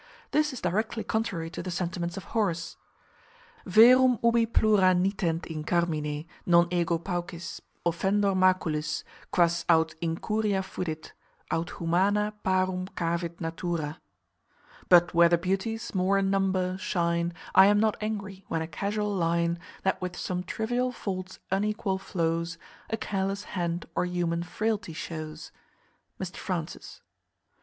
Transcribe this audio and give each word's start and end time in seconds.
This 0.31 0.51
is 0.51 0.61
directly 0.61 1.03
contrary 1.03 1.51
to 1.51 1.61
the 1.61 1.69
sentiments 1.69 2.17
of 2.17 2.23
Horace: 2.33 2.75
_Verum 3.67 4.17
ubi 4.23 4.47
plura 4.47 4.95
nitent 4.99 5.45
in 5.45 5.63
carmine, 5.63 6.25
non 6.43 6.67
ego 6.71 6.97
paucis 6.97 7.61
Offendor 7.85 8.33
maculis, 8.35 9.03
quas 9.31 9.63
aut 9.69 9.93
incuria 10.01 10.63
fudit, 10.63 11.11
Aut 11.51 11.69
humana 11.77 12.33
parum 12.43 12.87
cavit 12.95 13.39
natura_ 13.39 13.99
But 14.89 15.13
where 15.13 15.29
the 15.29 15.37
beauties, 15.37 15.93
more 15.93 16.17
in 16.17 16.31
number, 16.31 16.79
shine, 16.79 17.31
I 17.53 17.67
am 17.67 17.79
not 17.79 17.95
angry, 18.01 18.43
when 18.47 18.63
a 18.63 18.67
casual 18.67 19.13
line 19.13 19.59
(That 19.83 20.01
with 20.01 20.17
some 20.17 20.41
trivial 20.41 20.91
faults 20.91 21.37
unequal 21.51 21.99
flows) 21.99 22.57
A 22.89 22.97
careless 22.97 23.43
hand 23.53 23.85
or 23.93 24.07
human 24.07 24.41
frailty 24.41 24.93
shows. 24.93 25.51
MR 26.19 26.35
FRANCIS. 26.35 27.01